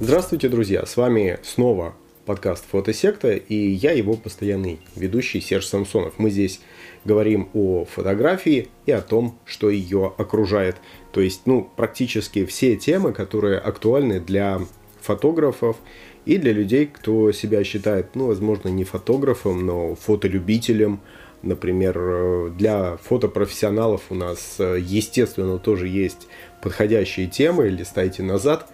[0.00, 0.84] Здравствуйте, друзья!
[0.84, 1.94] С вами снова
[2.26, 6.14] подкаст «Фотосекта» и я его постоянный ведущий Серж Самсонов.
[6.18, 6.60] Мы здесь
[7.04, 10.78] говорим о фотографии и о том, что ее окружает.
[11.12, 14.62] То есть, ну, практически все темы, которые актуальны для
[15.00, 15.76] фотографов
[16.24, 21.02] и для людей, кто себя считает, ну, возможно, не фотографом, но фотолюбителем.
[21.42, 26.26] Например, для фотопрофессионалов у нас, естественно, тоже есть
[26.62, 27.68] подходящие темы.
[27.68, 28.68] Листайте назад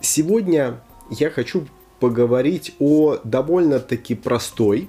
[0.00, 1.66] Сегодня я хочу
[2.00, 4.88] поговорить о довольно-таки простой,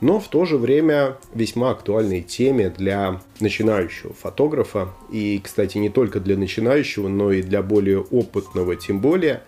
[0.00, 4.90] но в то же время весьма актуальной теме для начинающего фотографа.
[5.10, 9.42] И, кстати, не только для начинающего, но и для более опытного тем более.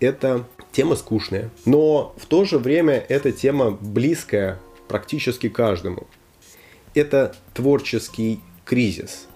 [0.00, 1.50] Это тема скучная.
[1.66, 6.06] Но в то же время эта тема близкая практически каждому.
[6.94, 9.28] Это творческий кризис–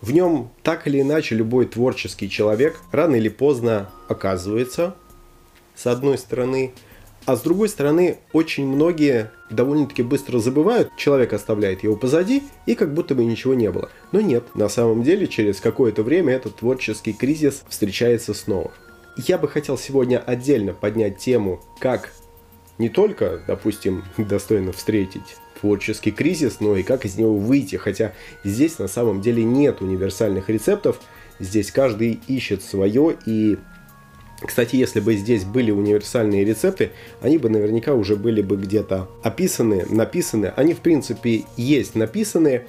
[0.00, 4.94] в нем так или иначе любой творческий человек рано или поздно оказывается,
[5.74, 6.72] с одной стороны,
[7.26, 12.94] а с другой стороны, очень многие довольно-таки быстро забывают, человек оставляет его позади, и как
[12.94, 13.90] будто бы ничего не было.
[14.12, 18.72] Но нет, на самом деле, через какое-то время этот творческий кризис встречается снова.
[19.16, 22.12] Я бы хотел сегодня отдельно поднять тему, как
[22.78, 27.76] не только, допустим, достойно встретить творческий кризис, но и как из него выйти.
[27.76, 28.12] Хотя
[28.44, 31.00] здесь на самом деле нет универсальных рецептов.
[31.38, 33.58] Здесь каждый ищет свое и
[34.42, 39.84] кстати, если бы здесь были универсальные рецепты, они бы наверняка уже были бы где-то описаны,
[39.90, 40.52] написаны.
[40.56, 42.62] Они, в принципе, есть написаны,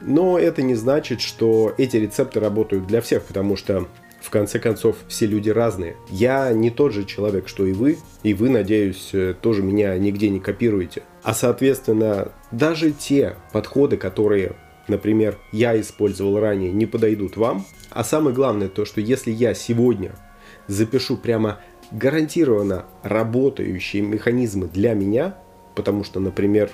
[0.00, 3.86] но это не значит, что эти рецепты работают для всех, потому что
[4.28, 5.96] в конце концов, все люди разные.
[6.10, 10.28] Я не тот же человек, что и вы, и вы, надеюсь, э, тоже меня нигде
[10.28, 11.02] не копируете.
[11.22, 14.52] А соответственно, даже те подходы, которые,
[14.86, 17.64] например, я использовал ранее, не подойдут вам.
[17.88, 20.12] А самое главное то, что если я сегодня
[20.66, 25.38] запишу прямо гарантированно работающие механизмы для меня,
[25.74, 26.70] потому что, например,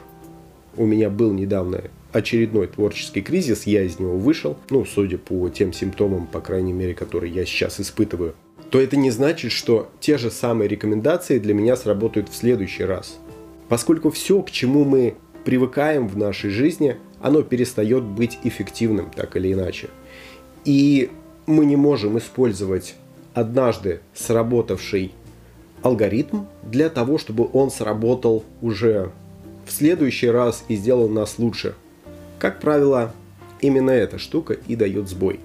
[0.76, 5.72] у меня был недавно очередной творческий кризис, я из него вышел, ну, судя по тем
[5.72, 8.34] симптомам, по крайней мере, которые я сейчас испытываю,
[8.70, 13.18] то это не значит, что те же самые рекомендации для меня сработают в следующий раз.
[13.68, 15.14] Поскольку все, к чему мы
[15.44, 19.88] привыкаем в нашей жизни, оно перестает быть эффективным, так или иначе.
[20.64, 21.10] И
[21.46, 22.94] мы не можем использовать
[23.32, 25.12] однажды сработавший
[25.82, 29.12] алгоритм для того, чтобы он сработал уже
[29.66, 31.74] в следующий раз и сделал нас лучше.
[32.38, 33.12] Как правило,
[33.60, 35.40] именно эта штука и дает сбой.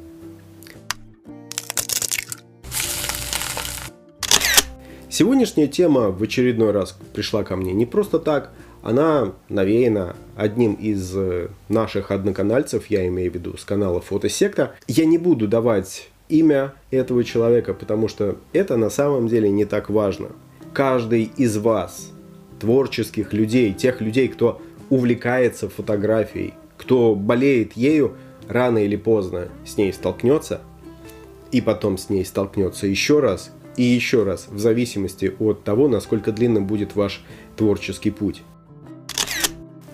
[5.10, 11.14] Сегодняшняя тема в очередной раз пришла ко мне не просто так, она навеяна одним из
[11.16, 14.76] э, наших одноканальцев, я имею в виду с канала Фотосекта.
[14.88, 19.90] Я не буду давать имя этого человека, потому что это на самом деле не так
[19.90, 20.30] важно.
[20.74, 22.12] Каждый из вас
[22.60, 28.16] творческих людей, тех людей, кто увлекается фотографией, кто болеет ею,
[28.48, 30.62] рано или поздно с ней столкнется,
[31.52, 36.32] и потом с ней столкнется еще раз и еще раз, в зависимости от того, насколько
[36.32, 37.24] длинным будет ваш
[37.56, 38.44] творческий путь.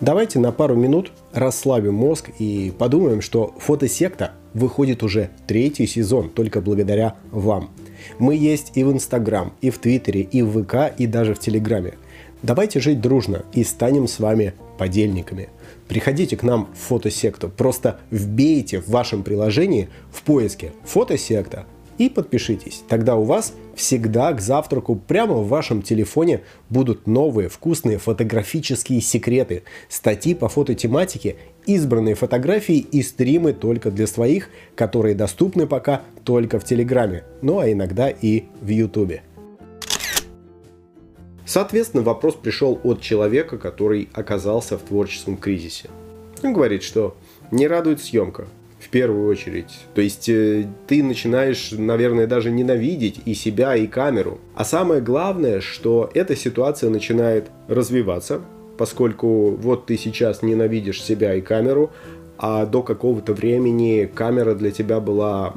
[0.02, 6.62] Давайте на пару минут расслабим мозг и подумаем, что фотосекта выходит уже третий сезон только
[6.62, 7.70] благодаря вам.
[8.20, 11.94] Мы есть и в Инстаграм, и в Твиттере, и в ВК, и даже в Телеграме.
[12.46, 15.50] Давайте жить дружно и станем с вами подельниками.
[15.88, 21.66] Приходите к нам в фотосекту, просто вбейте в вашем приложении в поиске фотосекта
[21.98, 22.84] и подпишитесь.
[22.88, 29.64] Тогда у вас всегда к завтраку прямо в вашем телефоне будут новые вкусные фотографические секреты,
[29.90, 36.64] статьи по фототематике, избранные фотографии и стримы только для своих, которые доступны пока только в
[36.64, 39.24] Телеграме, ну а иногда и в Ютубе.
[41.46, 45.90] Соответственно, вопрос пришел от человека, который оказался в творческом кризисе.
[46.44, 47.16] Он говорит, что
[47.52, 48.48] не радует съемка,
[48.80, 49.80] в первую очередь.
[49.94, 54.40] То есть э, ты начинаешь, наверное, даже ненавидеть и себя, и камеру.
[54.56, 58.42] А самое главное, что эта ситуация начинает развиваться,
[58.78, 61.92] поскольку вот ты сейчас ненавидишь себя и камеру,
[62.38, 65.56] а до какого-то времени камера для тебя была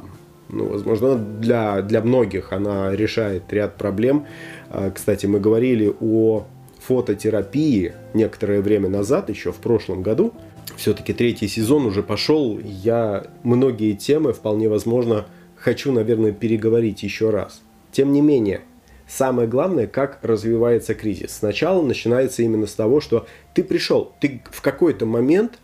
[0.51, 4.25] ну, возможно, для, для многих она решает ряд проблем.
[4.69, 6.45] А, кстати, мы говорили о
[6.79, 10.33] фототерапии некоторое время назад, еще в прошлом году.
[10.77, 12.59] Все-таки третий сезон уже пошел.
[12.59, 15.25] Я многие темы, вполне возможно,
[15.55, 17.61] хочу, наверное, переговорить еще раз.
[17.91, 18.61] Тем не менее,
[19.07, 21.31] самое главное, как развивается кризис.
[21.31, 25.59] Сначала начинается именно с того, что ты пришел, ты в какой-то момент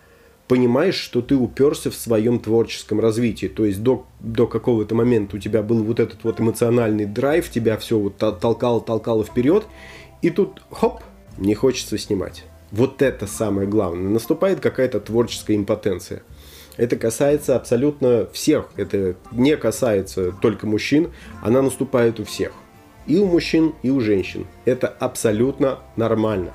[0.47, 3.47] понимаешь, что ты уперся в своем творческом развитии.
[3.47, 7.77] То есть до, до какого-то момента у тебя был вот этот вот эмоциональный драйв, тебя
[7.77, 9.65] все вот толкало, толкало вперед,
[10.21, 11.01] и тут хоп,
[11.37, 12.45] не хочется снимать.
[12.71, 14.09] Вот это самое главное.
[14.09, 16.23] Наступает какая-то творческая импотенция.
[16.77, 18.69] Это касается абсолютно всех.
[18.75, 21.11] Это не касается только мужчин.
[21.41, 22.51] Она наступает у всех.
[23.07, 24.45] И у мужчин, и у женщин.
[24.65, 26.53] Это абсолютно нормально.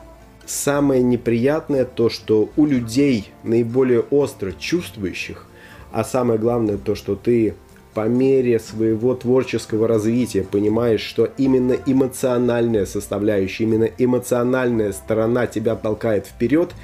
[0.51, 5.47] Самое неприятное то, что у людей наиболее остро чувствующих,
[5.93, 7.55] а самое главное то, что ты
[7.95, 16.27] по мере своего творческого развития понимаешь, что именно эмоциональная составляющая, именно эмоциональная сторона тебя толкает
[16.27, 16.75] вперед,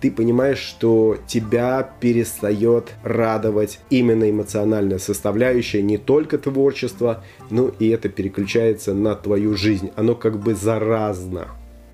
[0.00, 8.08] ты понимаешь, что тебя перестает радовать именно эмоциональная составляющая, не только творчество, но и это
[8.08, 9.90] переключается на твою жизнь.
[9.94, 11.48] Оно как бы заразно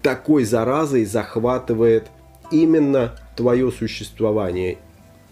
[0.07, 2.07] такой заразой захватывает
[2.53, 4.79] именно твое существование,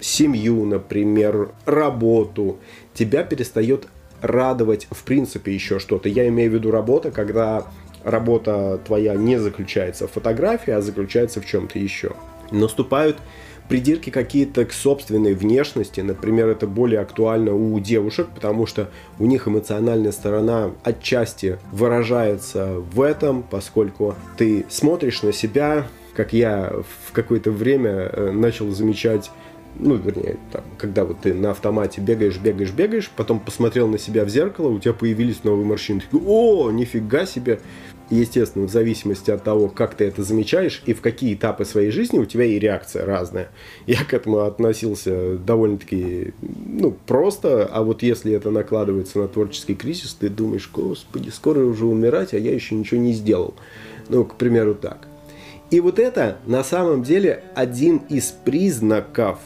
[0.01, 2.59] семью, например, работу,
[2.93, 3.87] тебя перестает
[4.21, 6.09] радовать в принципе еще что-то.
[6.09, 7.69] Я имею в виду работа, когда
[8.03, 12.11] работа твоя не заключается в фотографии, а заключается в чем-то еще.
[12.51, 13.19] Наступают
[13.69, 16.01] придирки какие-то к собственной внешности.
[16.01, 23.01] Например, это более актуально у девушек, потому что у них эмоциональная сторона отчасти выражается в
[23.01, 26.73] этом, поскольку ты смотришь на себя, как я
[27.07, 29.31] в какое-то время э, начал замечать
[29.77, 34.25] ну, вернее, там, когда вот ты на автомате бегаешь, бегаешь, бегаешь, потом посмотрел на себя
[34.25, 36.03] в зеркало, у тебя появились новые морщины.
[36.11, 37.59] Ты, О, нифига себе!
[38.11, 42.19] Естественно, в зависимости от того, как ты это замечаешь и в какие этапы своей жизни
[42.19, 43.49] у тебя и реакция разная.
[43.87, 50.15] Я к этому относился довольно-таки ну, просто, а вот если это накладывается на творческий кризис,
[50.15, 53.55] ты думаешь, господи, скоро уже умирать, а я еще ничего не сделал.
[54.09, 55.09] Ну, к примеру, так.
[55.71, 59.39] И вот это на самом деле один из признаков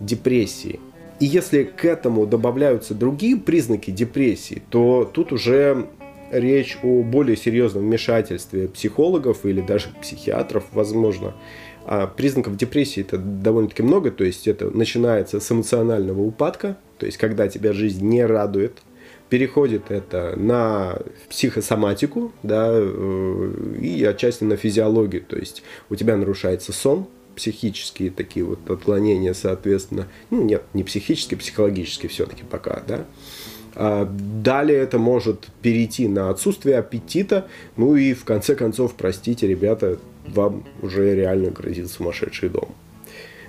[0.00, 0.80] депрессии.
[1.20, 5.88] И если к этому добавляются другие признаки депрессии, то тут уже
[6.30, 11.34] речь о более серьезном вмешательстве психологов или даже психиатров, возможно.
[11.84, 17.16] А признаков депрессии это довольно-таки много, то есть это начинается с эмоционального упадка, то есть
[17.16, 18.78] когда тебя жизнь не радует,
[19.30, 20.98] переходит это на
[21.28, 28.44] психосоматику, да, э, и отчасти на физиологию, то есть у тебя нарушается сон, психические такие
[28.44, 33.06] вот отклонения, соответственно, ну нет, не психические, психологические все-таки пока, да,
[33.78, 37.46] далее это может перейти на отсутствие аппетита.
[37.76, 42.74] Ну и в конце концов, простите, ребята, вам уже реально грозит сумасшедший дом.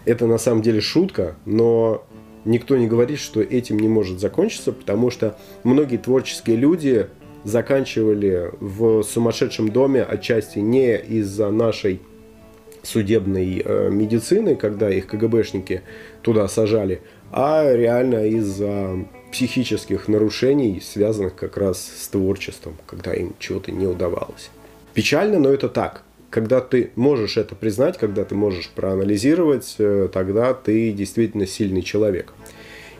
[0.06, 2.06] Это на самом деле шутка, но
[2.46, 7.08] никто не говорит, что этим не может закончиться, потому что многие творческие люди
[7.44, 12.02] заканчивали в сумасшедшем доме отчасти не из-за нашей
[12.84, 15.81] судебной э, медицины, когда их КГБшники
[16.22, 23.72] туда сажали, а реально из-за психических нарушений, связанных как раз с творчеством, когда им чего-то
[23.72, 24.50] не удавалось.
[24.94, 26.04] Печально, но это так.
[26.30, 32.34] Когда ты можешь это признать, когда ты можешь проанализировать, э, тогда ты действительно сильный человек.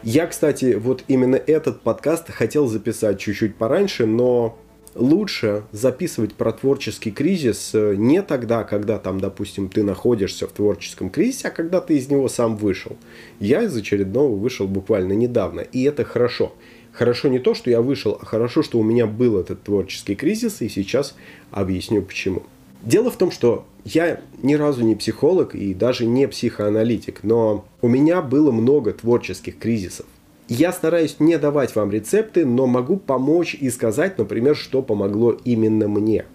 [0.02, 4.58] Я, кстати, вот именно этот подкаст хотел записать чуть-чуть пораньше, но
[4.95, 11.09] лучше записывать про творческий кризис э, не тогда, когда там, допустим, ты находишься в творческом
[11.09, 12.97] кризисе, а когда ты из него сам вышел.
[13.40, 16.54] Я из очередного вышел буквально недавно, и это хорошо.
[16.92, 20.61] Хорошо не то, что я вышел, а хорошо, что у меня был этот творческий кризис,
[20.61, 21.16] и сейчас
[21.52, 22.44] объясню почему.
[22.81, 27.87] Дело в том, что я ни разу не психолог и даже не психоаналитик, но у
[27.87, 30.06] меня было много творческих кризисов.
[30.49, 35.87] Я стараюсь не давать вам рецепты, но могу помочь и сказать, например, что помогло именно
[35.87, 36.25] мне.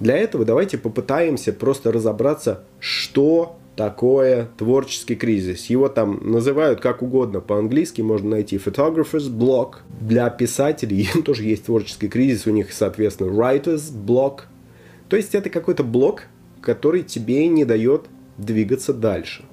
[0.00, 5.66] Для этого давайте попытаемся просто разобраться, что такое творческий кризис.
[5.66, 7.40] Его там называют как угодно.
[7.40, 9.76] По-английски можно найти photographer's block.
[10.00, 12.48] Для писателей тоже есть творческий кризис.
[12.48, 14.40] У них, соответственно, writer's block.
[15.08, 16.24] То есть это какой-то блок,
[16.60, 19.44] который тебе не дает двигаться дальше.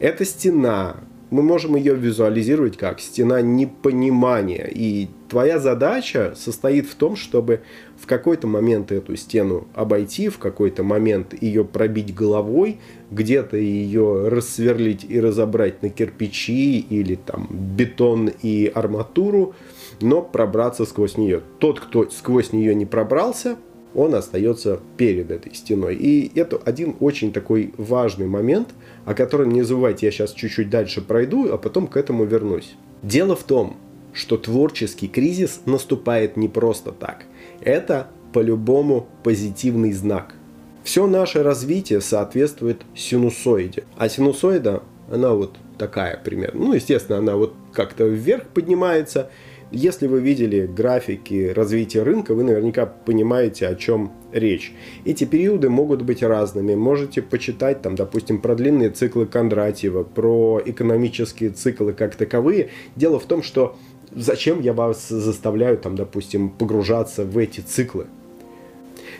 [0.00, 0.98] Это стена,
[1.34, 4.70] мы можем ее визуализировать как стена непонимания.
[4.72, 7.62] И твоя задача состоит в том, чтобы
[8.00, 12.78] в какой-то момент эту стену обойти, в какой-то момент ее пробить головой,
[13.10, 19.56] где-то ее рассверлить и разобрать на кирпичи или там бетон и арматуру,
[20.00, 21.42] но пробраться сквозь нее.
[21.58, 23.56] Тот, кто сквозь нее не пробрался,
[23.94, 25.94] он остается перед этой стеной.
[25.94, 28.68] И это один очень такой важный момент,
[29.04, 32.74] о котором не забывайте, я сейчас чуть-чуть дальше пройду, а потом к этому вернусь.
[33.02, 33.76] Дело в том,
[34.12, 37.24] что творческий кризис наступает не просто так.
[37.60, 40.34] Это по-любому позитивный знак.
[40.82, 43.84] Все наше развитие соответствует синусоиде.
[43.96, 46.66] А синусоида она вот такая примерно.
[46.66, 49.30] Ну, естественно, она вот как-то вверх поднимается.
[49.74, 54.72] Если вы видели графики развития рынка, вы наверняка понимаете, о чем речь.
[55.04, 56.76] Эти периоды могут быть разными.
[56.76, 62.70] Можете почитать, там, допустим, про длинные циклы Кондратьева, про экономические циклы как таковые.
[62.94, 63.76] Дело в том, что
[64.14, 68.06] зачем я вас заставляю, там, допустим, погружаться в эти циклы?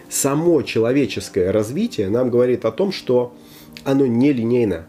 [0.09, 3.35] Само человеческое развитие нам говорит о том, что
[3.83, 4.87] оно не линейно.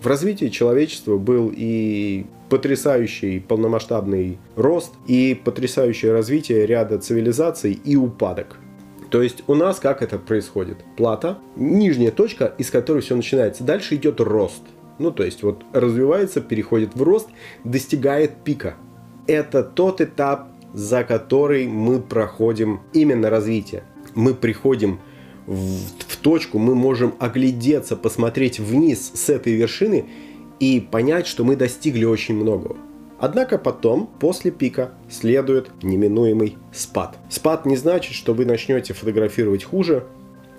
[0.00, 8.58] В развитии человечества был и потрясающий полномасштабный рост, и потрясающее развитие ряда цивилизаций и упадок.
[9.10, 10.76] То есть у нас как это происходит?
[10.96, 13.64] Плата, нижняя точка, из которой все начинается.
[13.64, 14.62] Дальше идет рост.
[15.00, 17.26] Ну, то есть вот развивается, переходит в рост,
[17.64, 18.76] достигает пика.
[19.26, 23.82] Это тот этап, за который мы проходим именно развитие.
[24.14, 25.00] Мы приходим
[25.48, 30.04] в, в точку, мы можем оглядеться, посмотреть вниз с этой вершины
[30.64, 32.76] и понять, что мы достигли очень многого.
[33.18, 37.18] Однако потом, после пика, следует неминуемый спад.
[37.28, 40.04] Спад не значит, что вы начнете фотографировать хуже.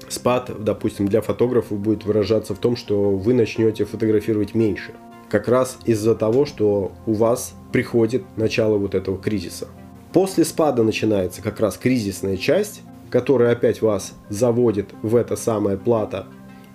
[0.08, 4.94] Спад, допустим, для фотографов будет выражаться в том, что вы начнете фотографировать меньше.
[5.28, 9.68] Как раз из-за того, что у вас приходит начало вот этого кризиса.
[10.14, 16.28] После спада начинается как раз кризисная часть, который опять вас заводит в это самое плата.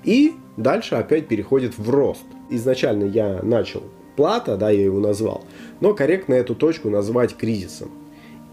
[0.02, 2.24] И дальше опять переходит в рост.
[2.50, 3.84] Изначально я начал
[4.16, 5.44] плата, да, я его назвал,
[5.80, 7.90] но корректно эту точку назвать кризисом.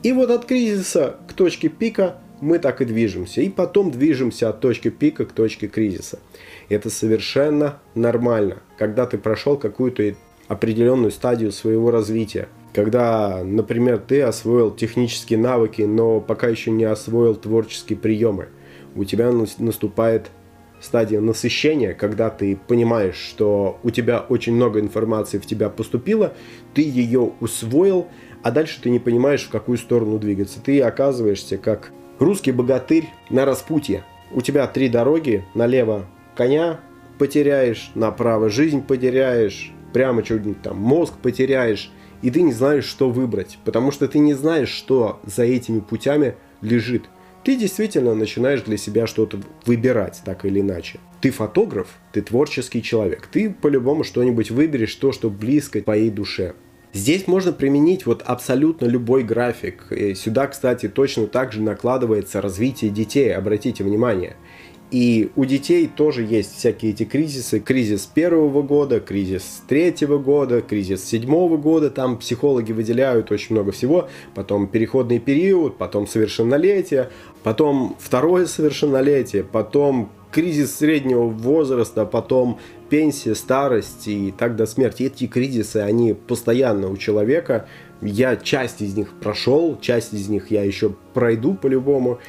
[0.03, 3.41] И вот от кризиса к точке пика мы так и движемся.
[3.41, 6.19] И потом движемся от точки пика к точке кризиса.
[6.69, 10.15] Это совершенно нормально, когда ты прошел какую-то
[10.47, 17.33] определенную стадию своего развития когда, например, ты освоил технические навыки, но пока еще не освоил
[17.33, 18.49] творческие приемы.
[18.95, 20.29] У тебя наступает
[20.81, 26.33] стадия насыщения, когда ты понимаешь, что у тебя очень много информации в тебя поступило,
[26.73, 28.07] ты ее усвоил,
[28.43, 30.59] а дальше ты не понимаешь, в какую сторону двигаться.
[30.61, 34.03] Ты оказываешься как русский богатырь на распутье.
[34.31, 36.05] У тебя три дороги, налево
[36.35, 36.79] коня
[37.17, 41.91] потеряешь, направо жизнь потеряешь, прямо чуть-нибудь там мозг потеряешь,
[42.21, 46.35] и ты не знаешь, что выбрать, потому что ты не знаешь, что за этими путями
[46.61, 47.05] лежит.
[47.47, 50.99] Ты действительно начинаешь для себя что-то выбирать, так или иначе.
[51.21, 56.55] Ты фотограф, ты творческий человек, ты по-любому что-нибудь выберешь, то, что близко твоей душе.
[56.91, 59.89] Здесь можно применить вот абсолютно любой график.
[59.93, 64.35] И сюда, кстати, точно так же накладывается развитие детей, обратите внимание.
[64.89, 67.59] И у детей тоже есть всякие эти кризисы.
[67.59, 71.89] Кризис первого года, кризис третьего года, кризис седьмого года.
[71.89, 74.07] Там психологи выделяют очень много всего.
[74.33, 77.09] Потом переходный период, потом совершеннолетие,
[77.43, 82.57] потом второе совершеннолетие, потом кризис среднего возраста, потом
[82.89, 85.03] пенсия, старость и так до смерти.
[85.03, 87.67] Эти кризисы, они постоянно у человека.
[88.01, 92.19] Я часть из них прошел, часть из них я еще пройду по-любому.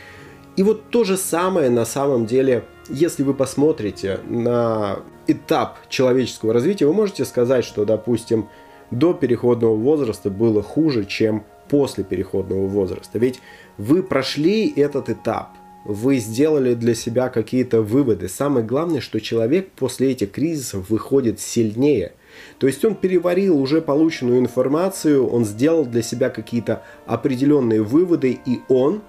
[0.58, 4.98] И вот то же самое на самом деле, если вы посмотрите на
[5.28, 8.48] этап человеческого развития, вы можете сказать, что, допустим,
[8.90, 13.20] до переходного возраста было хуже, чем после переходного возраста.
[13.20, 13.40] Ведь
[13.76, 15.50] вы прошли этот этап,
[15.84, 18.28] вы сделали для себя какие-то выводы.
[18.28, 22.14] Самое главное, что человек после этих кризисов выходит сильнее.
[22.58, 28.58] То есть он переварил уже полученную информацию, он сделал для себя какие-то определенные выводы, и
[28.68, 29.02] он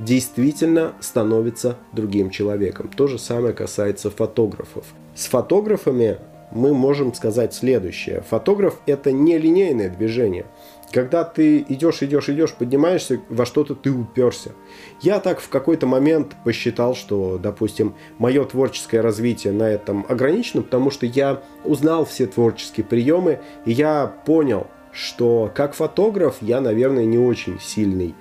[0.00, 2.88] действительно становится другим человеком.
[2.88, 4.86] То же самое касается фотографов.
[5.14, 6.18] С фотографами
[6.50, 8.24] мы можем сказать следующее.
[8.28, 10.46] Фотограф это не линейное движение.
[10.90, 14.50] Когда ты идешь, идешь, идешь, поднимаешься, во что-то ты уперся.
[15.00, 20.90] Я так в какой-то момент посчитал, что, допустим, мое творческое развитие на этом ограничено, потому
[20.90, 27.18] что я узнал все творческие приемы, и я понял, что как фотограф я, наверное, не
[27.18, 28.16] очень сильный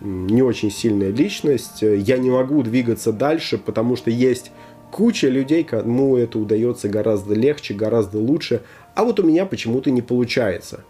[0.00, 4.52] не очень сильная личность, я не могу двигаться дальше, потому что есть
[4.90, 8.62] куча людей, кому это удается гораздо легче, гораздо лучше,
[8.94, 10.84] а вот у меня почему-то не получается.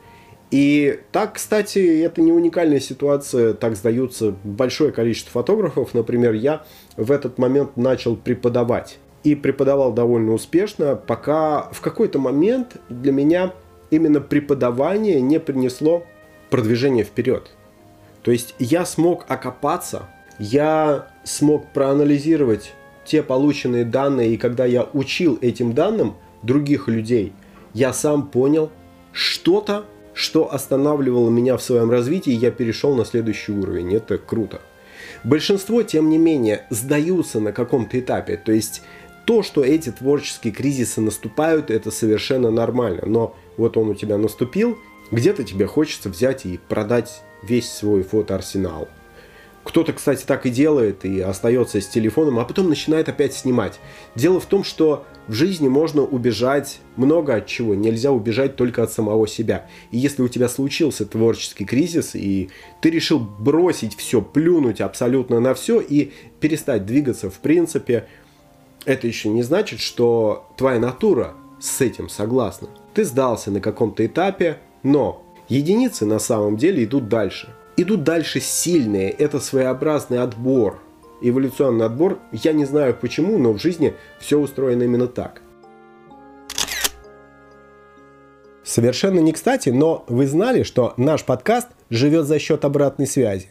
[0.51, 5.95] И так, кстати, это не уникальная ситуация, так сдаются большое количество фотографов.
[5.95, 6.65] Например, я
[6.97, 8.99] в этот момент начал преподавать.
[9.25, 13.55] И преподавал довольно успешно, пока в какой-то момент для меня
[13.91, 16.05] именно преподавание не принесло
[16.51, 17.51] продвижение вперед.
[18.25, 22.73] То есть я смог окопаться, я смог проанализировать
[23.05, 27.35] те полученные данные, и когда я учил этим данным других людей,
[27.75, 28.71] я сам понял
[29.13, 33.95] что-то, что останавливало меня в своем развитии, и я перешел на следующий уровень.
[33.95, 34.63] Это круто.
[35.23, 38.37] Большинство, тем не менее, сдаются на каком-то этапе.
[38.37, 38.83] То есть
[39.27, 43.03] то, что эти творческие кризисы наступают, это совершенно нормально.
[43.07, 44.79] Но вот он у тебя наступил,
[45.11, 48.89] где-то тебе хочется взять и продать весь свой фотоарсенал.
[49.65, 53.81] Кто-то, кстати, так и делает и остается с телефоном, а потом начинает опять снимать.
[54.15, 57.75] Дело в том, что в жизни можно убежать много от чего.
[57.75, 59.67] Нельзя убежать только от самого себя.
[59.91, 62.51] И если у тебя случился творческий кризис, и
[62.83, 68.07] ты решил бросить все, плюнуть абсолютно на все и перестать двигаться в принципе,
[68.85, 72.69] это еще не значит, что твоя натура с этим согласна.
[72.93, 77.49] Ты сдался на каком-то этапе, но единицы на самом деле идут дальше.
[77.77, 80.81] Идут дальше сильные, это своеобразный отбор.
[81.23, 85.43] Эволюционный отбор, я не знаю почему, но в жизни все устроено именно так.
[88.63, 93.49] Совершенно не кстати, но вы знали, что наш подкаст живет за счет обратной связи.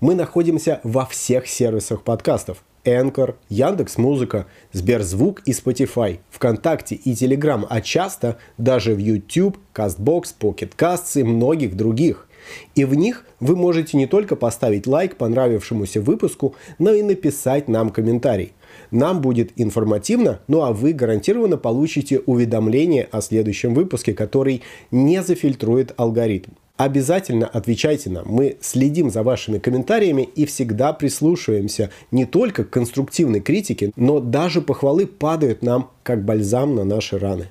[0.00, 2.64] Мы находимся во всех сервисах подкастов.
[2.84, 10.34] Anchor, Яндекс Музыка, Сберзвук и Spotify, ВКонтакте и Telegram, а часто даже в YouTube, CastBox,
[10.40, 12.28] Pocket Casts и многих других.
[12.74, 17.90] И в них вы можете не только поставить лайк понравившемуся выпуску, но и написать нам
[17.90, 18.52] комментарий.
[18.90, 25.92] Нам будет информативно, ну а вы гарантированно получите уведомление о следующем выпуске, который не зафильтрует
[25.96, 26.52] алгоритм.
[26.78, 28.28] Обязательно отвечайте нам.
[28.28, 34.62] Мы следим за вашими комментариями и всегда прислушиваемся не только к конструктивной критике, но даже
[34.62, 37.50] похвалы падают нам как бальзам на наши раны.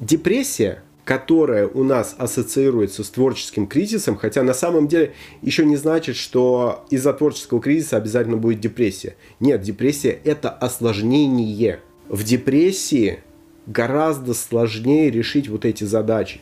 [0.00, 6.14] Депрессия которая у нас ассоциируется с творческим кризисом, хотя на самом деле еще не значит,
[6.14, 9.16] что из-за творческого кризиса обязательно будет депрессия.
[9.40, 11.80] Нет, депрессия– это осложнение.
[12.08, 13.18] В депрессии
[13.66, 16.40] гораздо сложнее решить вот эти задачи.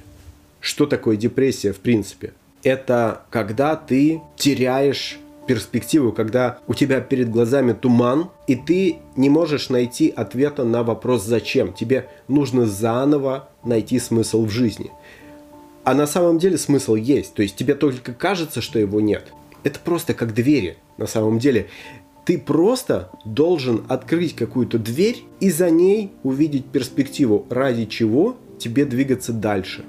[0.60, 2.34] Что такое депрессия в принципе?
[2.62, 9.70] Это когда ты теряешь перспективу, когда у тебя перед глазами туман, и ты не можешь
[9.70, 11.72] найти ответа на вопрос «зачем?».
[11.72, 14.92] Тебе нужно заново найти смысл в жизни.
[15.82, 17.34] А на самом деле смысл есть.
[17.34, 19.32] То есть тебе только кажется, что его нет.
[19.64, 21.68] Это просто как двери на самом деле.
[22.26, 29.32] Ты просто должен открыть какую-то дверь и за ней увидеть перспективу, ради чего тебе двигаться
[29.32, 29.84] дальше.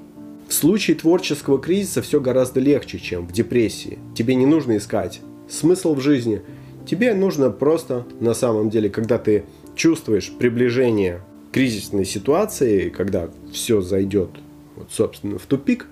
[0.52, 4.00] В случае творческого кризиса все гораздо легче, чем в депрессии.
[4.14, 6.42] Тебе не нужно искать смысл в жизни.
[6.86, 11.22] Тебе нужно просто, на самом деле, когда ты чувствуешь приближение
[11.54, 14.32] кризисной ситуации, когда все зайдет,
[14.76, 15.88] вот, собственно, в тупик,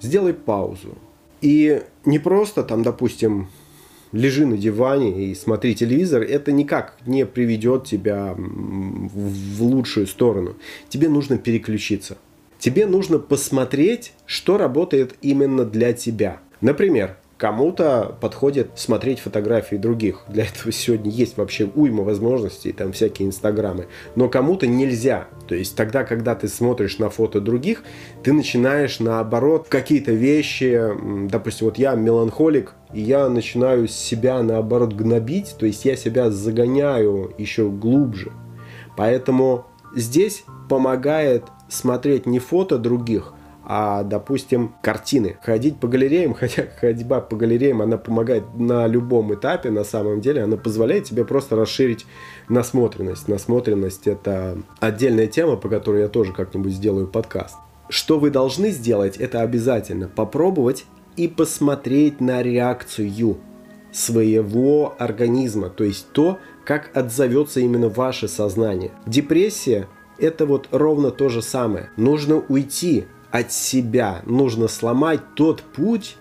[0.00, 0.96] сделай паузу.
[1.40, 3.48] И не просто там, допустим,
[4.12, 10.54] лежи на диване и смотри телевизор, это никак не приведет тебя в лучшую сторону.
[10.88, 12.16] Тебе нужно переключиться.
[12.58, 16.38] Тебе нужно посмотреть, что работает именно для тебя.
[16.60, 20.24] Например, Кому-то подходит смотреть фотографии других.
[20.26, 23.86] Для этого сегодня есть вообще уйма возможностей, там всякие инстаграмы.
[24.16, 25.28] Но кому-то нельзя.
[25.46, 27.84] То есть тогда, когда ты смотришь на фото других,
[28.24, 30.82] ты начинаешь наоборот какие-то вещи,
[31.30, 37.32] допустим, вот я меланхолик, и я начинаю себя наоборот гнобить, то есть я себя загоняю
[37.38, 38.32] еще глубже.
[38.96, 43.34] Поэтому здесь помогает смотреть не фото других,
[43.70, 45.36] а, допустим, картины.
[45.42, 50.42] Ходить по галереям, хотя ходьба по галереям, она помогает на любом этапе, на самом деле,
[50.42, 52.06] она позволяет тебе просто расширить
[52.48, 53.28] насмотренность.
[53.28, 57.56] Насмотренность– это отдельная тема, по которой я тоже как-нибудь сделаю подкаст.
[57.90, 63.38] Что вы должны сделать, это обязательно попробовать и посмотреть на реакцию
[63.92, 68.92] своего организма, то есть то, как отзовется именно ваше сознание.
[69.06, 71.90] Депрессия– это вот ровно то же самое.
[71.96, 74.22] Нужно уйти от себя.
[74.26, 76.16] Нужно сломать тот путь,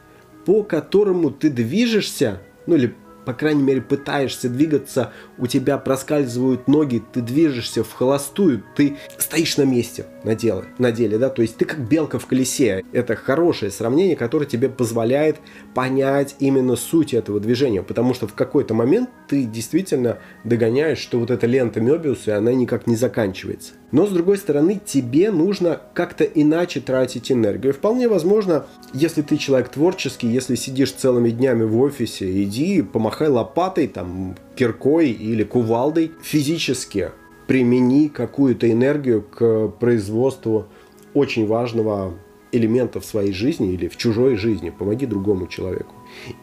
[0.45, 2.95] по которому ты движешься, ну или
[3.27, 9.57] по крайней мере, пытаешься двигаться, у тебя проскальзывают ноги, ты движешься в холостую, ты стоишь
[9.57, 12.83] на месте на деле, на деле, да, то есть ты как белка в колесе.
[12.91, 15.37] Это хорошее сравнение, которое тебе позволяет
[15.73, 21.31] понять именно суть этого движения, потому что в какой-то момент ты действительно догоняешь, что вот
[21.31, 23.73] эта лента Мебиуса, она никак не заканчивается.
[23.91, 27.73] Но, с другой стороны, тебе нужно как-то иначе тратить энергию.
[27.73, 33.87] Вполне возможно, если ты человек творческий, если сидишь целыми днями в офисе, иди, помахай лопатой,
[33.87, 37.11] там, киркой или кувалдой, физически
[37.47, 40.67] примени какую-то энергию к производству
[41.13, 42.13] очень важного
[42.51, 44.69] элемента в своей жизни или в чужой жизни.
[44.69, 45.93] Помоги другому человеку.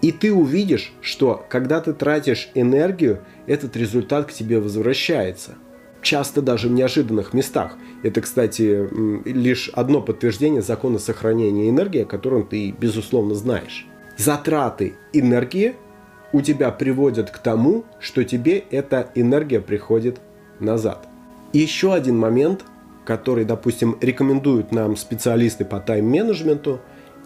[0.03, 5.57] И ты увидишь, что когда ты тратишь энергию, этот результат к тебе возвращается–
[6.05, 7.77] часто даже в неожиданных местах.
[8.05, 8.89] Это, кстати,
[9.29, 13.87] лишь одно подтверждение закона сохранения энергии, о котором ты, безусловно, знаешь.
[14.17, 15.75] Затраты энергии
[16.35, 20.21] у тебя приводят к тому, что тебе эта энергия приходит
[20.59, 21.07] назад.
[21.53, 22.65] И еще один момент,
[23.07, 26.81] который, допустим, рекомендуют нам специалисты по тайм-менеджменту,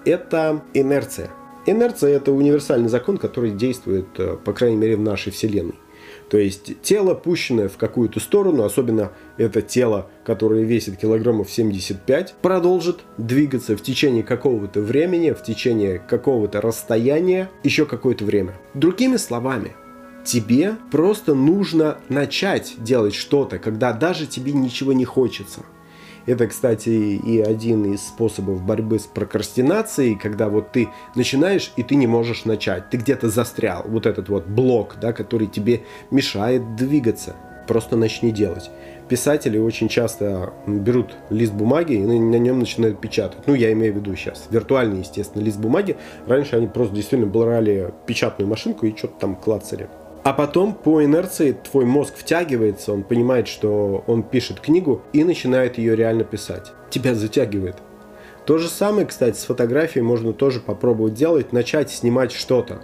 [0.04, 1.30] это инерция.
[1.64, 5.76] Инерция– это универсальный закон, который действует, э, по крайней мере, в нашей Вселенной.
[6.30, 13.00] То есть тело, пущенное в какую-то сторону, особенно это тело, которое весит килограммов 75, продолжит
[13.16, 18.54] двигаться в течение какого-то времени, в течение какого-то расстояния, еще какое-то время.
[18.74, 19.72] Другими словами,
[20.24, 25.60] тебе просто нужно начать делать что-то, когда даже тебе ничего не хочется–
[26.28, 31.94] это, кстати, и один из способов борьбы с прокрастинацией, когда вот ты начинаешь и ты
[31.94, 32.90] не можешь начать.
[32.90, 33.84] Ты где-то застрял.
[33.86, 37.34] Вот этот вот блок, да, который тебе мешает двигаться.
[37.66, 38.70] Просто начни делать.
[39.08, 43.46] Писатели очень часто берут лист бумаги и на нем начинают печатать.
[43.46, 45.96] Ну, я имею в виду сейчас виртуальный, естественно, лист бумаги.
[46.26, 49.88] Раньше они просто действительно брали печатную машинку и что-то там клацали.
[50.28, 55.78] А потом по инерции твой мозг втягивается, он понимает, что он пишет книгу и начинает
[55.78, 56.72] ее реально писать.
[56.90, 57.76] Тебя затягивает.
[58.44, 62.82] То же самое, кстати, с фотографией можно тоже попробовать делать, начать снимать что-то.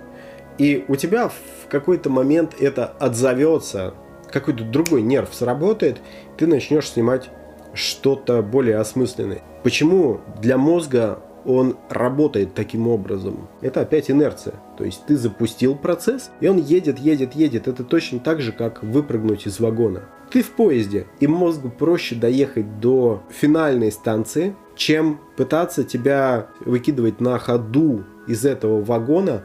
[0.57, 3.93] И у тебя в какой-то момент это отзовется,
[4.31, 5.99] какой-то другой нерв сработает,
[6.39, 7.29] ты начнешь снимать
[7.75, 9.43] что-то более осмысленное.
[9.63, 13.49] Почему для мозга он работает таким образом.
[13.61, 14.55] Это опять инерция.
[14.77, 17.69] То есть ты запустил процесс, и он едет, едет, едет.
[17.69, 20.03] Это точно так же, как выпрыгнуть из вагона.
[20.31, 27.39] Ты в поезде, и мозгу проще доехать до финальной станции, чем пытаться тебя выкидывать на
[27.39, 29.45] ходу из этого вагона.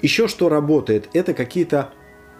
[0.00, 1.90] Еще что работает, это какие-то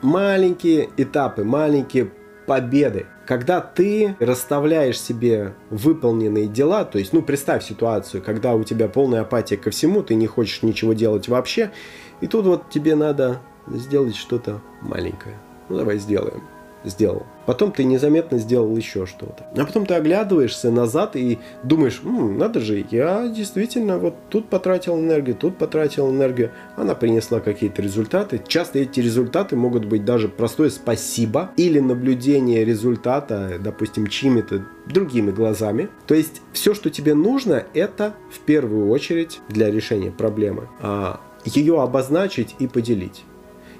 [0.02, 2.10] маленькие этапы, маленькие
[2.46, 3.06] победы.
[3.26, 9.22] Когда ты расставляешь себе выполненные дела, то есть, ну, представь ситуацию, когда у тебя полная
[9.22, 11.70] апатия ко всему, ты не хочешь ничего делать вообще,
[12.20, 15.38] и тут вот тебе надо сделать что-то маленькое.
[15.68, 16.42] Ну, давай сделаем
[16.84, 17.24] сделал.
[17.46, 19.46] Потом ты незаметно сделал еще что-то.
[19.56, 24.98] А потом ты оглядываешься назад и думаешь, М, надо же, я действительно вот тут потратил
[24.98, 26.50] энергию, тут потратил энергию.
[26.76, 28.40] Она принесла какие-то результаты.
[28.46, 35.88] Часто эти результаты могут быть даже простое спасибо или наблюдение результата, допустим, чьими-то другими глазами.
[36.06, 40.68] То есть все, что тебе нужно, это в первую очередь для решения проблемы.
[40.80, 43.24] А ее обозначить и поделить.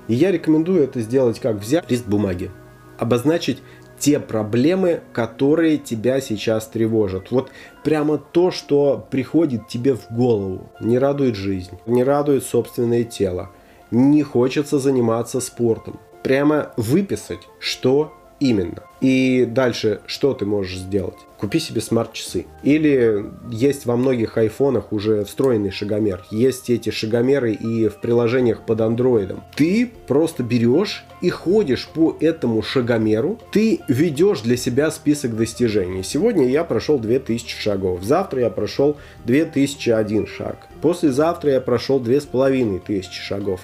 [0.09, 2.51] И я рекомендую это сделать как взять лист бумаги,
[2.99, 3.63] обозначить
[3.99, 7.31] те проблемы, которые тебя сейчас тревожат.
[7.31, 7.51] Вот
[7.85, 10.71] прямо то, что приходит тебе в голову.
[10.81, 13.51] Не радует жизнь, не радует собственное тело,
[13.91, 16.01] не хочется заниматься спортом.
[16.23, 18.13] Прямо выписать, что
[18.45, 18.83] именно.
[19.01, 21.19] И дальше, что ты можешь сделать?
[21.39, 22.47] Купи себе смарт-часы.
[22.63, 26.25] Или есть во многих айфонах уже встроенный шагомер.
[26.31, 29.43] Есть эти шагомеры и в приложениях под андроидом.
[29.57, 33.39] Ты просто берешь и ходишь по этому шагомеру.
[33.51, 36.03] Ты ведешь для себя список достижений.
[36.03, 38.03] Сегодня я прошел 2000 шагов.
[38.03, 40.67] Завтра я прошел 2001 шаг.
[40.81, 43.61] Послезавтра я прошел 2500 шагов.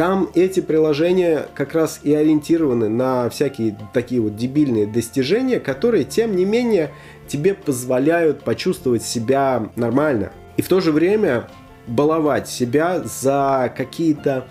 [0.00, 6.36] Там эти приложения как раз и ориентированы на всякие такие вот дебильные достижения, которые, тем
[6.36, 6.90] не менее,
[7.28, 10.32] тебе позволяют почувствовать себя нормально.
[10.56, 11.50] И в то же время
[11.86, 14.48] баловать себя за какие-то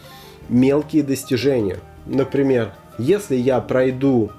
[0.49, 1.79] мелкие достижения.
[2.05, 4.29] Например, если я пройду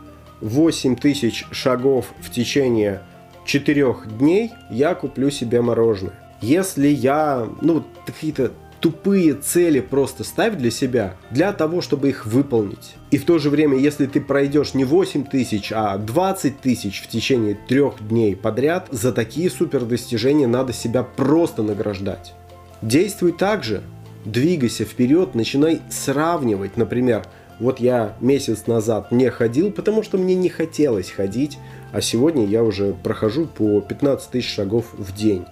[0.41, 3.03] 8000 шагов в течение
[3.47, 6.15] 4 дней, я куплю себе мороженое.
[6.41, 12.95] Если я, ну, какие-то тупые цели просто ставь для себя, для того, чтобы их выполнить.
[13.11, 17.09] И в то же время, если ты пройдешь не 8 тысяч, а 20 тысяч в
[17.09, 22.35] течение трех дней подряд, за такие супер достижения надо себя просто награждать.
[22.83, 23.83] Действуй так же,
[24.25, 27.25] двигайся вперед, начинай сравнивать, например,
[27.59, 31.59] вот я месяц назад не ходил, потому что мне не хотелось ходить,
[31.93, 35.45] а сегодня я уже прохожу по 15 тысяч шагов в день.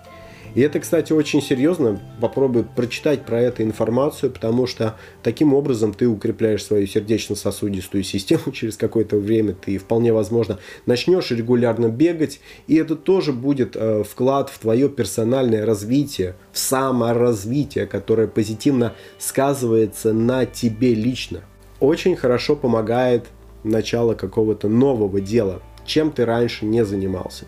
[0.55, 2.01] И это, кстати, очень серьезно.
[2.21, 8.41] Попробуй прочитать про эту информацию, потому что таким образом ты укрепляешь свою сердечно-сосудистую систему.
[8.53, 12.41] Через какое-то время ты вполне возможно начнешь регулярно бегать.
[12.67, 20.13] И это тоже будет э, вклад в твое персональное развитие, в саморазвитие, которое позитивно сказывается
[20.13, 21.43] на тебе лично.
[21.81, 23.27] Очень хорошо помогает
[23.65, 27.45] начало какого-то нового дела, чем ты раньше не занимался.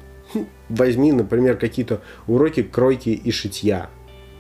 [0.69, 3.91] Возьми, например, какие-то уроки кройки и шитья.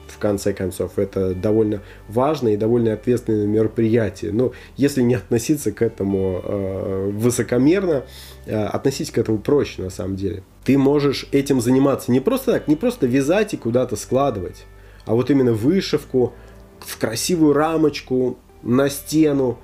[0.06, 4.32] В конце концов, это довольно важное и довольно ответственное мероприятие.
[4.32, 8.04] Но если не относиться к этому э, высокомерно,
[8.46, 10.42] э, относись к этому проще на самом деле.
[10.64, 14.64] Ты можешь этим заниматься не просто так, не просто вязать и куда-то складывать,
[15.06, 16.34] а вот именно вышивку
[16.80, 19.58] в красивую рамочку, на стену,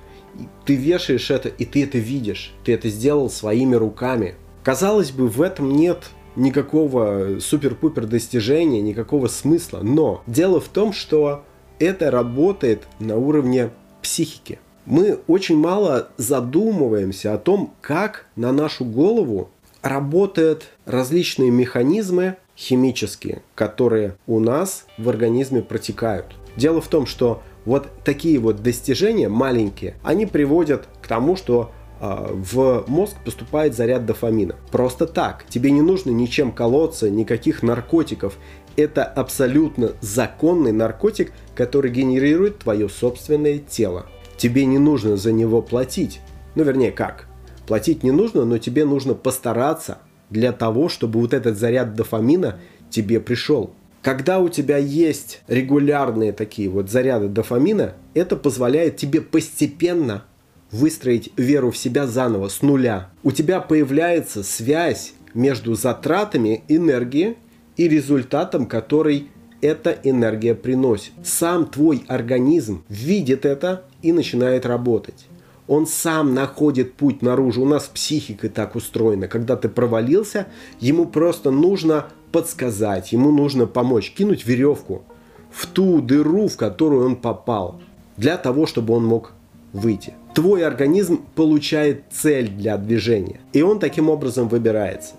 [0.65, 2.53] ты вешаешь это, и ты это видишь.
[2.63, 4.35] Ты это сделал своими руками.
[4.63, 9.79] Казалось бы, в этом нет никакого супер-пупер достижения, никакого смысла.
[9.81, 11.43] Но дело в том, что
[11.79, 13.71] это работает на уровне
[14.01, 14.59] психики.
[14.85, 19.49] Мы очень мало задумываемся о том, как на нашу голову
[19.81, 26.27] работают различные механизмы химические, которые у нас в организме протекают.
[26.55, 32.85] Дело в том, что вот такие вот достижения маленькие, они приводят к тому, что в
[32.87, 34.55] мозг поступает заряд дофамина.
[34.71, 35.45] Просто так.
[35.49, 38.37] Тебе не нужно ничем колоться, никаких наркотиков.
[38.75, 44.05] Это абсолютно законный наркотик, который генерирует твое собственное тело.
[44.37, 46.21] Тебе не нужно за него платить.
[46.55, 47.27] Ну, вернее, как?
[47.65, 49.97] Платить не нужно, но тебе нужно постараться
[50.29, 53.71] для того, чтобы вот этот заряд дофамина тебе пришел.
[54.03, 60.23] Когда у тебя есть регулярные такие вот заряды дофамина, это позволяет тебе постепенно
[60.71, 63.09] выстроить веру в себя заново, с нуля.
[63.23, 67.37] У тебя появляется связь между затратами энергии
[67.77, 69.29] и результатом, который
[69.61, 71.13] эта энергия приносит.
[71.23, 75.27] Сам твой организм видит это и начинает работать.
[75.67, 77.63] Он сам находит путь наружу.
[77.63, 79.27] У нас психика так устроена.
[79.27, 80.47] Когда ты провалился,
[80.79, 85.03] ему просто нужно подсказать, ему нужно помочь, кинуть веревку
[85.51, 87.81] в ту дыру, в которую он попал,
[88.15, 89.33] для того, чтобы он мог
[89.73, 90.13] выйти.
[90.33, 95.15] Твой организм получает цель для движения, и он таким образом выбирается.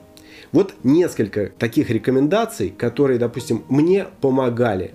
[0.53, 4.93] Вот несколько таких рекомендаций, которые, допустим, мне помогали.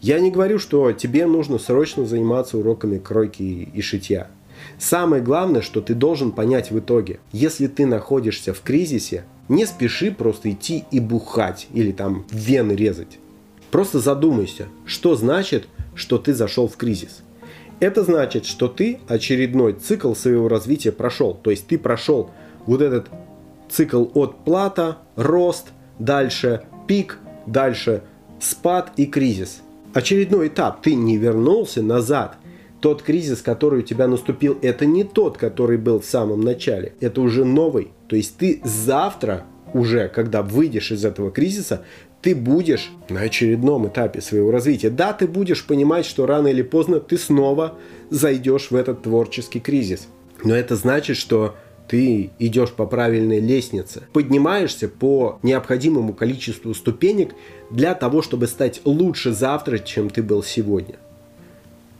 [0.00, 4.28] Я не говорю, что тебе нужно срочно заниматься уроками кройки и шитья.
[4.78, 7.20] Самое главное, что ты должен понять в итоге.
[7.32, 13.18] Если ты находишься в кризисе, не спеши просто идти и бухать или там вены резать.
[13.70, 17.22] Просто задумайся, что значит, что ты зашел в кризис.
[17.80, 21.34] Это значит, что ты очередной цикл своего развития прошел.
[21.34, 22.30] То есть ты прошел
[22.66, 23.08] вот этот
[23.68, 28.02] цикл от плата, рост, дальше пик, дальше
[28.40, 29.60] спад и кризис.
[29.94, 30.82] Очередной этап.
[30.82, 32.36] Ты не вернулся назад–
[32.80, 36.94] тот кризис, который у тебя наступил, это не тот, который был в самом начале.
[37.00, 37.90] Это уже новый.
[38.06, 41.82] То есть ты завтра уже, когда выйдешь из этого кризиса,
[42.20, 44.90] ты будешь на очередном этапе своего развития.
[44.90, 47.74] Да, ты будешь понимать, что рано или поздно ты снова
[48.10, 50.08] зайдешь в этот творческий кризис.
[50.42, 51.54] Но это значит, что
[51.88, 57.34] ты идешь по правильной лестнице, поднимаешься по необходимому количеству ступенек
[57.70, 60.96] для того, чтобы стать лучше завтра, чем ты был сегодня.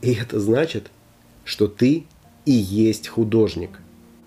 [0.01, 0.91] И это значит,
[1.43, 2.05] что ты
[2.45, 3.71] и есть художник.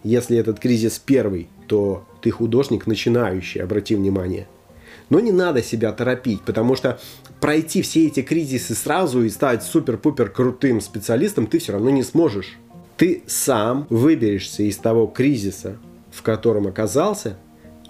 [0.02, 4.48] Если этот кризис первый, то ты художник начинающий, обрати внимание.
[5.12, 6.98] Но не надо себя торопить, потому что
[7.38, 12.57] пройти все эти кризисы сразу и стать супер-пупер крутым специалистом ты все равно не сможешь.
[12.96, 15.77] Ты сам выберешься из того кризиса,
[16.11, 17.37] в котором оказался,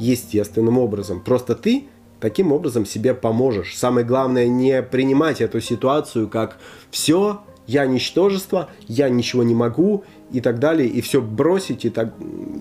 [0.01, 1.21] естественным образом.
[1.21, 1.85] Просто ты
[2.19, 3.79] таким образом себе поможешь.
[3.79, 6.59] Самое главное не принимать эту ситуацию как
[6.91, 12.15] все, я ничтожество, я ничего не могу и так далее, и все бросить и так,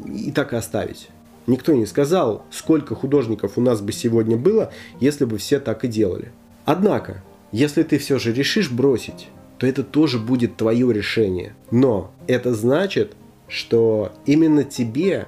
[0.05, 1.09] и так оставить.
[1.47, 5.87] Никто не сказал, сколько художников у нас бы сегодня было, если бы все так и
[5.87, 6.31] делали.
[6.65, 11.55] Однако, если ты все же решишь бросить, то это тоже будет твое решение.
[11.69, 13.13] Но это значит,
[13.47, 15.27] что именно тебе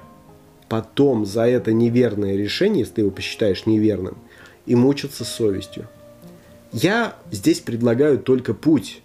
[0.68, 4.16] потом за это неверное решение, если ты его посчитаешь неверным,
[4.66, 5.88] и мучиться совестью.
[6.72, 9.02] Я здесь предлагаю только путь,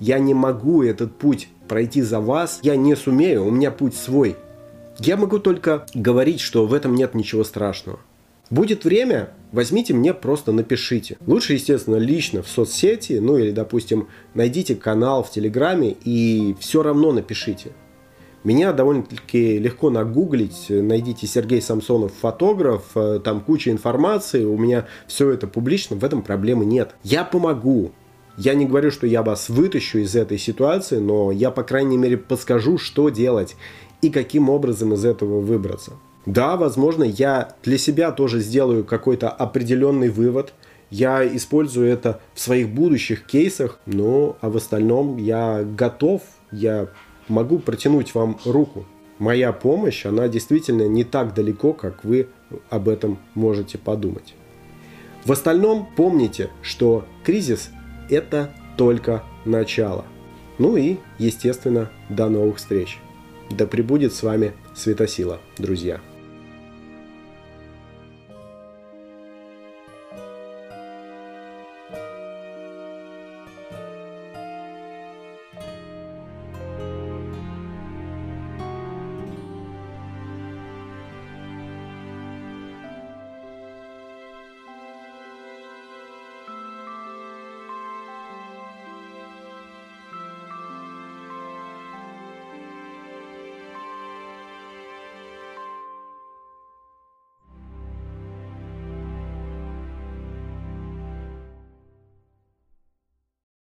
[0.00, 4.36] я не могу этот путь пройти за вас, я не сумею, у меня путь свой.
[4.98, 8.00] Я могу только говорить, что в этом нет ничего страшного.
[8.50, 11.16] Будет время, возьмите мне, просто напишите.
[11.26, 17.12] Лучше, естественно, лично в соцсети, ну или, допустим, найдите канал в Телеграме и все равно
[17.12, 17.72] напишите.
[18.44, 25.30] Меня довольно-таки легко нагуглить, найдите Сергей Самсонов фотограф, э, там куча информации, у меня все
[25.30, 26.96] это публично, в этом проблемы нет.
[27.04, 27.92] Я помогу,
[28.36, 32.16] я не говорю, что я вас вытащу из этой ситуации, но я, по крайней мере,
[32.16, 33.56] подскажу, что делать
[34.02, 35.92] и каким образом из этого выбраться.
[36.26, 40.52] Да, возможно, я для себя тоже сделаю какой-то определенный вывод.
[40.90, 46.88] Я использую это в своих будущих кейсах, но а в остальном я готов, я
[47.28, 48.84] могу протянуть вам руку.
[49.18, 52.28] Моя помощь, она действительно не так далеко, как вы
[52.70, 54.34] об этом можете подумать.
[55.24, 57.70] В остальном помните, что кризис
[58.10, 60.04] это только начало.
[60.58, 62.98] Ну и, естественно, до новых встреч.
[63.52, 66.00] Да пребудет с вами Светосила, друзья.